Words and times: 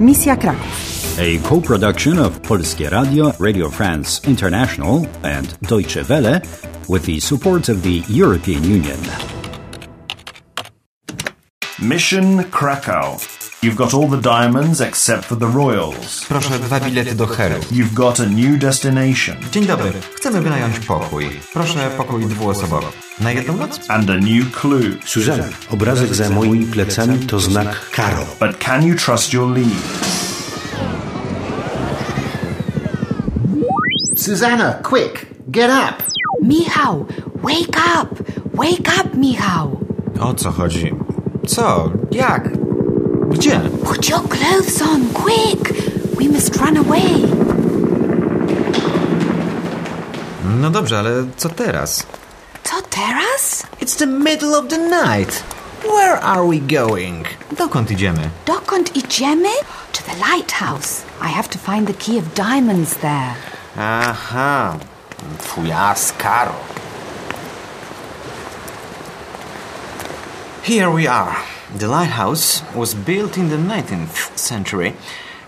Misja 0.00 0.36
Kraków. 0.36 1.18
A 1.18 1.38
co-production 1.38 2.18
of 2.18 2.40
Polskie 2.42 2.88
Radio, 2.88 3.32
Radio 3.38 3.68
France 3.70 4.20
International 4.28 5.06
and 5.22 5.60
Deutsche 5.60 6.02
Welle 6.08 6.40
with 6.88 7.04
the 7.04 7.20
support 7.20 7.68
of 7.68 7.82
the 7.82 8.02
European 8.08 8.64
Union. 8.64 8.98
Mission 11.78 12.44
Krakow. 12.50 13.39
You've 13.62 13.76
got 13.76 13.94
all 13.94 14.08
the 14.08 14.20
diamonds 14.20 14.80
except 14.80 15.24
for 15.24 15.38
the 15.38 15.46
royals. 15.46 16.26
Proszę 16.28 16.58
dwa 16.58 16.80
bilety 16.80 17.14
do 17.14 17.26
Heru. 17.26 17.60
You've 17.72 17.94
got 17.94 18.20
a 18.20 18.26
new 18.26 18.58
destination 18.58 19.36
Dzień 19.52 19.66
dobry. 19.66 19.92
Chcemy 20.14 20.40
wynająć 20.40 20.78
pokój. 20.78 21.30
Proszę 21.52 21.90
pokój 21.96 22.26
dwuosobowy. 22.26 22.86
Na 23.20 23.32
jedną 23.32 23.56
noc? 23.56 23.80
and 23.88 24.10
a 24.10 24.14
new 24.14 24.52
clue. 24.60 24.96
Suzanna, 25.04 25.44
obrazek 25.70 26.14
za 26.14 26.30
moimi 26.30 26.66
plecami 26.66 27.18
to 27.18 27.40
znak 27.40 27.90
Karo. 27.90 28.26
But 28.40 28.58
can 28.58 28.86
you 28.86 28.94
trust 28.96 29.32
your 29.32 29.50
lead? 29.50 29.76
Susanna, 34.16 34.72
quick, 34.72 35.26
get 35.48 35.70
up. 35.70 36.02
Michał, 36.42 37.06
wake 37.42 37.80
up! 38.00 38.22
Wake 38.54 39.00
up, 39.00 39.16
Michał! 39.16 39.80
O 40.20 40.34
co 40.34 40.50
chodzi? 40.50 40.94
Co? 41.46 41.90
Jak? 42.10 42.59
Gdzie? 43.30 43.60
Put 43.84 44.08
your 44.08 44.22
clothes 44.28 44.82
on, 44.82 45.08
quick! 45.14 45.72
We 46.18 46.28
must 46.28 46.56
run 46.56 46.76
away. 46.76 47.10
No 50.60 50.70
dobrze, 50.70 50.98
ale 50.98 51.10
co 51.36 51.48
teraz? 51.48 52.06
Co 52.64 52.76
teraz? 52.82 53.62
It's 53.80 53.96
the 53.96 54.06
middle 54.06 54.54
of 54.58 54.68
the 54.68 54.78
night. 54.78 55.42
Where 55.82 56.20
are 56.20 56.42
we 56.46 56.58
going? 56.58 57.26
Dokąd 57.58 57.90
idziemy? 57.90 58.30
Dokąd 58.46 58.96
idziemy? 58.96 59.48
To 59.92 60.02
the 60.02 60.30
lighthouse. 60.30 61.02
I 61.22 61.28
have 61.28 61.48
to 61.48 61.58
find 61.58 61.86
the 61.86 61.94
key 61.94 62.18
of 62.18 62.34
diamonds 62.34 62.94
there. 62.96 63.34
Aha. 63.76 64.76
Fujas 65.38 66.12
Karo. 66.18 66.52
Here 70.62 70.90
we 70.90 71.06
are. 71.06 71.36
The 71.76 71.88
lighthouse 71.88 72.62
was 72.74 72.94
built 72.94 73.36
in 73.38 73.48
the 73.48 73.56
19th 73.56 74.36
century. 74.38 74.94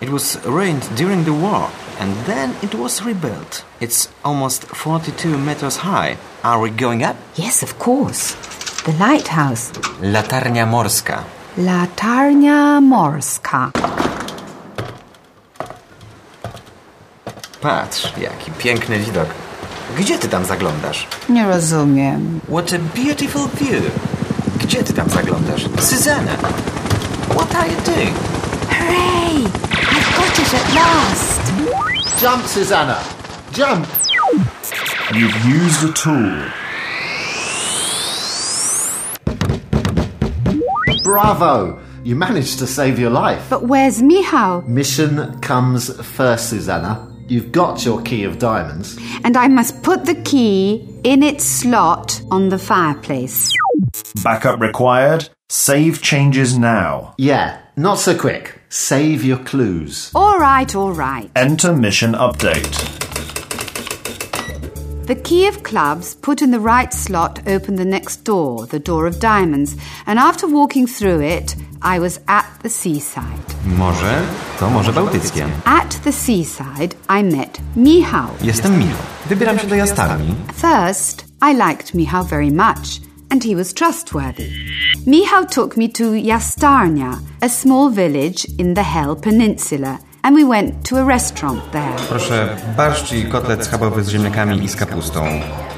It 0.00 0.10
was 0.10 0.38
ruined 0.44 0.88
during 0.96 1.24
the 1.24 1.32
war 1.32 1.70
and 2.00 2.14
then 2.26 2.54
it 2.62 2.74
was 2.74 3.02
rebuilt. 3.02 3.64
It's 3.80 4.08
almost 4.24 4.64
42 4.64 5.38
meters 5.38 5.76
high. 5.76 6.16
Are 6.42 6.60
we 6.60 6.70
going 6.70 7.02
up? 7.04 7.16
Yes, 7.36 7.62
of 7.62 7.78
course. 7.78 8.34
The 8.84 8.92
lighthouse. 8.92 9.70
Latarnia 10.00 10.66
morska. 10.66 11.24
Latarnia 11.56 12.80
Morska. 12.80 13.70
Patrz, 17.60 18.12
jaki 18.18 18.50
piękny 18.58 18.98
widok. 18.98 19.28
Gdzie 19.98 20.18
ty 20.18 20.28
tam 20.28 20.44
zaglądasz? 20.44 21.06
Nie 21.28 21.44
rozumiem. 21.44 22.40
What 22.48 22.72
a 22.72 22.78
beautiful 22.78 23.48
view. 23.48 23.82
Gdzie 24.62 24.82
ty 24.84 24.92
tam 24.92 25.10
zaglądasz? 25.10 25.68
Suzanna, 25.80 26.32
what 27.28 27.54
are 27.54 27.68
you 27.68 27.76
doing? 27.84 28.14
Hooray! 28.70 29.44
I've 29.44 30.16
got 30.16 30.38
it 30.38 30.54
at 30.54 30.74
last. 30.74 31.40
Jump, 32.20 32.46
Suzanna. 32.46 32.96
Jump. 33.52 33.86
You've 35.14 35.44
used 35.44 35.84
a 35.84 35.92
tool. 35.92 36.32
Bravo. 41.04 41.78
You 42.04 42.16
managed 42.16 42.58
to 42.58 42.66
save 42.66 42.98
your 42.98 43.10
life. 43.10 43.42
But 43.50 43.62
where's 43.68 44.02
Michał? 44.02 44.62
Mission 44.68 45.40
comes 45.40 45.90
first, 46.16 46.48
Suzanna. 46.48 47.08
You've 47.28 47.52
got 47.52 47.84
your 47.84 48.02
key 48.02 48.24
of 48.24 48.38
diamonds. 48.38 48.98
And 49.24 49.36
I 49.36 49.48
must 49.48 49.82
put 49.82 50.04
the 50.04 50.14
key 50.14 50.88
in 51.04 51.22
its 51.22 51.44
slot 51.44 52.20
on 52.30 52.48
the 52.48 52.58
fireplace. 52.58 53.50
Backup 54.22 54.60
required. 54.60 55.28
Save 55.48 56.00
changes 56.02 56.56
now. 56.56 57.14
Yeah, 57.18 57.58
not 57.76 57.98
so 57.98 58.16
quick. 58.16 58.60
Save 58.68 59.24
your 59.24 59.38
clues. 59.38 60.10
All 60.14 60.38
right, 60.38 60.74
all 60.74 60.92
right. 60.92 61.30
Enter 61.36 61.72
mission 61.74 62.12
update. 62.12 63.00
The 65.06 65.16
key 65.16 65.46
of 65.48 65.62
clubs 65.62 66.14
put 66.14 66.42
in 66.42 66.52
the 66.52 66.60
right 66.60 66.92
slot 66.92 67.40
opened 67.46 67.78
the 67.78 67.84
next 67.84 68.24
door, 68.24 68.66
the 68.66 68.78
door 68.78 69.06
of 69.06 69.18
diamonds, 69.18 69.76
and 70.06 70.18
after 70.18 70.46
walking 70.46 70.86
through 70.86 71.20
it, 71.20 71.56
I 71.82 71.98
was 71.98 72.20
at 72.28 72.46
the 72.62 72.68
seaside. 72.70 73.44
Morze 73.64 74.26
to 74.58 74.70
Morze 74.70 74.92
Bałtyckie. 74.92 75.50
At 75.66 75.90
the 76.04 76.12
seaside, 76.12 76.94
I 77.08 77.22
met 77.22 77.58
Michał. 77.76 78.30
Jestem 78.42 78.78
Milo. 78.78 78.96
Wybieram 79.28 79.58
się 79.58 79.66
do 79.66 79.74
jastarni. 79.74 80.34
First, 80.54 81.24
I 81.42 81.52
liked 81.54 81.94
Michał 81.94 82.24
very 82.24 82.50
much, 82.50 83.00
and 83.32 83.44
he 83.44 83.56
was 83.56 83.72
trustworthy. 83.72 84.50
Michał 85.06 85.46
took 85.46 85.76
me 85.76 85.88
to 85.88 86.12
Jastarnia, 86.12 87.18
a 87.40 87.48
small 87.48 87.90
village 87.90 88.46
in 88.58 88.74
the 88.74 88.82
Hel 88.82 89.16
Peninsula, 89.16 89.98
and 90.22 90.36
we 90.36 90.44
went 90.44 90.84
to 90.84 90.98
a 90.98 91.04
restaurant 91.04 91.72
there. 91.72 91.96
Proszę 92.08 92.56
barszcz 92.76 93.12
i 93.12 93.24
kotlet 93.24 93.64
schabowy 93.64 94.04
z 94.04 94.08
ziemniakami 94.08 94.64
i 94.64 94.68
z 94.68 94.76
kapustą. 94.76 95.24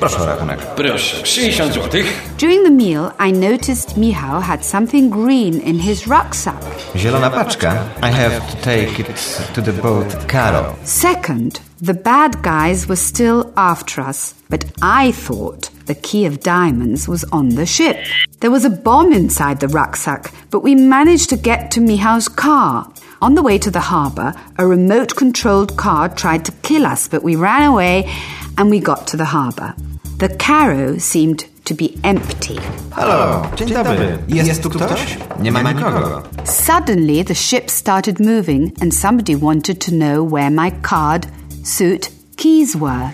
Proszę 0.01 0.19
o 0.19 0.27
rachunek. 0.27 0.59
Proszę, 0.77 1.27
60 1.27 1.73
złotych. 1.73 2.35
During 2.39 2.65
the 2.65 2.71
meal, 2.71 3.11
I 3.29 3.33
noticed 3.33 3.97
Michał 3.97 4.41
had 4.41 4.67
something 4.67 5.15
green 5.15 5.61
in 5.61 5.79
his 5.79 6.07
rucksack. 6.07 6.65
Zielona 6.97 7.31
paczka. 7.31 7.75
I 8.03 8.13
have 8.13 8.41
to 8.41 8.57
take 8.57 9.01
it 9.01 9.39
to 9.55 9.63
the 9.63 9.73
boat 9.73 10.27
Karo. 10.27 10.75
Second, 10.85 11.61
the 11.87 11.95
bad 11.95 12.37
guys 12.43 12.87
were 12.89 13.01
still 13.03 13.45
after 13.57 14.09
us, 14.09 14.35
but 14.51 14.65
I 14.83 15.13
thought 15.13 15.74
the 15.87 15.95
key 15.95 16.27
of 16.27 16.41
diamonds 16.41 17.09
was 17.09 17.25
on 17.33 17.51
the 17.51 17.67
ship. 17.67 17.97
There 18.41 18.51
was 18.51 18.65
a 18.65 18.71
bomb 18.71 19.13
inside 19.13 19.61
the 19.61 19.69
rucksack, 19.69 20.33
but 20.51 20.61
we 20.61 20.75
managed 20.75 21.31
to 21.31 21.37
get 21.37 21.71
to 21.73 21.81
Michał's 21.81 22.29
car. 22.29 22.91
On 23.23 23.35
the 23.35 23.43
way 23.43 23.59
to 23.59 23.71
the 23.71 23.81
harbour, 23.81 24.35
a 24.59 24.67
remote 24.67 25.17
controlled 25.17 25.77
car 25.77 26.09
tried 26.09 26.45
to 26.45 26.53
kill 26.63 26.85
us, 26.85 27.09
but 27.09 27.23
we 27.23 27.37
ran 27.37 27.63
away 27.63 28.11
and 28.59 28.71
we 28.71 28.81
got 28.81 29.07
to 29.09 29.17
the 29.17 29.25
harbour. 29.25 29.75
The 30.19 30.29
Karo 30.29 30.99
seemed 30.99 31.47
to 31.65 31.75
be 31.75 31.97
empty. 32.05 32.59
Halo, 32.91 33.43
dzień 33.57 33.69
dobry. 33.69 34.19
Jest 34.29 34.63
tu 34.63 34.71
ktoś? 34.71 35.19
Nie 35.41 35.53
ma 35.53 35.63
nikogo. 35.63 36.23
Suddenly, 36.45 37.25
the 37.25 37.35
ship 37.35 37.71
started 37.71 38.21
moving, 38.21 38.73
and 38.81 38.95
somebody 38.95 39.37
wanted 39.37 39.81
to 39.81 39.91
know 39.91 40.23
where 40.33 40.51
my 40.51 40.71
card, 40.83 41.27
suit, 41.65 42.11
keys 42.37 42.77
were. 42.77 43.11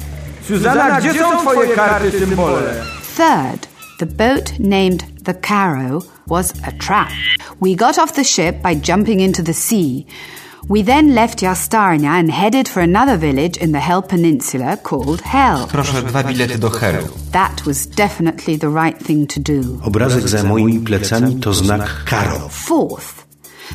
Suzanna, 0.50 1.00
gdzie 1.00 1.15
są 1.15 1.41
twoje 1.41 1.75
karty 1.77 2.11
symbole? 2.11 2.62
Third, 3.16 3.69
the 3.99 4.06
boat 4.06 4.53
named 4.59 5.25
the 5.25 5.34
Karo 5.34 6.03
was 6.27 6.53
a 6.62 6.72
trap. 6.72 7.09
We 7.61 7.75
got 7.75 7.99
off 7.99 8.12
the 8.12 8.25
ship 8.25 8.62
by 8.62 8.75
jumping 8.81 9.21
into 9.21 9.43
the 9.43 9.55
sea. 9.55 10.06
We 10.69 10.83
then 10.83 11.15
left 11.15 11.38
Jastarnia 11.43 12.11
and 12.11 12.31
headed 12.31 12.69
for 12.69 12.83
another 12.83 13.19
village 13.19 13.56
in 13.65 13.72
the 13.72 13.81
Hel 13.81 14.03
Peninsula 14.03 14.77
called 14.77 15.21
Hel. 15.21 15.66
Proszę 15.66 16.03
dwa 16.03 16.22
bilety 16.22 16.59
do 16.59 16.69
Helu. 16.69 17.09
That 17.32 17.67
was 17.67 17.87
definitely 17.87 18.59
the 18.59 18.69
right 18.69 19.06
thing 19.06 19.27
to 19.28 19.41
do. 19.41 19.81
Obrazek 19.82 20.28
za 20.28 20.43
moimi 20.43 20.81
plecami 20.81 21.41
to 21.41 21.55
znak 21.55 22.05
Karo. 22.05 22.49
Fourth, 22.49 23.27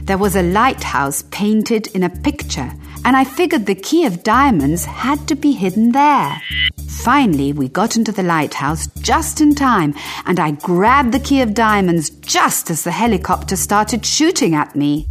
there 0.05 0.17
was 0.17 0.35
a 0.35 0.41
lighthouse 0.41 1.23
painted 1.31 1.95
in 1.95 2.03
a 2.03 2.09
picture, 2.09 2.71
and 3.05 3.15
I 3.15 3.23
figured 3.23 3.65
the 3.67 3.75
key 3.75 4.05
of 4.05 4.23
diamonds 4.23 4.83
had 4.83 5.27
to 5.27 5.35
be 5.35 5.53
hidden 5.53 5.91
there. 5.91 6.41
Finally, 6.87 7.53
we 7.53 7.69
got 7.69 7.95
into 7.95 8.11
the 8.11 8.23
lighthouse 8.23 8.87
just 9.01 9.39
in 9.39 9.53
time, 9.53 9.93
and 10.25 10.39
I 10.39 10.51
grabbed 10.51 11.11
the 11.11 11.19
key 11.19 11.41
of 11.41 11.53
diamonds 11.53 12.09
just 12.09 12.71
as 12.71 12.83
the 12.83 12.91
helicopter 12.91 13.55
started 13.55 14.03
shooting 14.05 14.55
at 14.55 14.75
me. 14.75 15.07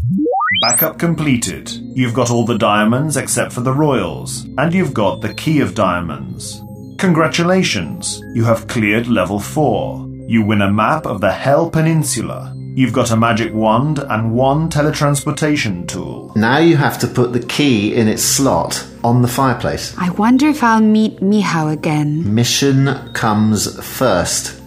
Backup 0.60 0.98
completed. 0.98 1.71
You've 1.71 2.15
got 2.15 2.30
all 2.30 2.45
the 2.45 2.59
diamonds 2.59 3.16
except 3.16 3.53
for 3.53 3.60
the 3.60 3.72
royals, 3.72 4.45
and 4.59 4.74
you've 4.74 4.95
got 4.95 5.21
the 5.21 5.34
key 5.34 5.60
of 5.60 5.74
diamonds. 5.74 6.60
Congratulations, 6.98 8.21
you 8.34 8.45
have 8.45 8.66
cleared 8.66 9.07
level 9.07 9.39
4. 9.39 10.09
You 10.27 10.45
win 10.45 10.63
a 10.63 10.72
map 10.72 11.07
of 11.07 11.21
the 11.21 11.33
Hel 11.33 11.71
Peninsula. 11.71 12.54
You've 12.76 12.92
got 12.92 13.12
a 13.12 13.16
magic 13.16 13.54
wand 13.54 14.00
and 14.00 14.34
one 14.34 14.68
teletransportation 14.68 15.86
tool. 15.86 16.32
Now 16.34 16.59
you 16.59 16.76
have 16.76 16.98
to 16.98 17.06
put 17.06 17.32
the 17.32 17.38
key 17.38 17.94
in 17.94 18.09
its 18.09 18.24
slot 18.24 18.84
on 19.04 19.22
the 19.22 19.28
fireplace. 19.28 19.94
I 19.97 20.10
wonder 20.10 20.48
if 20.48 20.60
I'll 20.65 20.80
meet 20.80 21.21
Michał 21.22 21.68
again. 21.68 22.34
Mission 22.34 23.12
comes 23.12 23.80
first. 23.80 24.60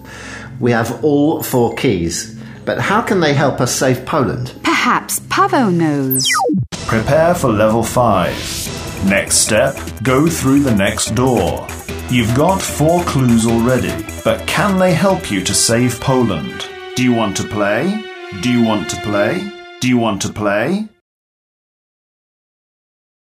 We 0.61 0.71
have 0.71 1.03
all 1.03 1.43
four 1.43 1.75
keys, 1.75 2.33
but 2.63 2.79
how 2.79 3.01
can 3.01 3.19
they 3.19 3.33
help 3.33 3.59
us 3.59 3.75
save 3.75 4.05
Poland? 4.05 4.53
Perhaps 4.63 5.19
Pavo 5.27 5.69
knows. 5.69 6.25
Prepare 6.87 7.35
for 7.35 7.51
level 7.51 7.83
5. 7.83 9.03
Next 9.05 9.39
step, 9.39 9.77
go 10.01 10.27
through 10.27 10.61
the 10.61 10.73
next 10.73 11.13
door. 11.13 11.67
You've 12.09 12.33
got 12.35 12.61
four 12.61 13.03
clues 13.03 13.45
already, 13.45 13.93
but 14.23 14.47
can 14.47 14.79
they 14.79 14.93
help 14.93 15.29
you 15.29 15.43
to 15.43 15.53
save 15.53 15.99
Poland? 15.99 16.66
Do 16.97 17.03
you 17.03 17.13
want 17.13 17.37
to 17.37 17.43
play? 17.43 18.03
Do 18.41 18.51
you 18.51 18.65
want 18.65 18.89
to 18.89 18.95
play? 19.01 19.51
Do 19.81 19.87
you 19.87 19.99
want 19.99 20.19
to 20.23 20.33
play? 20.33 20.89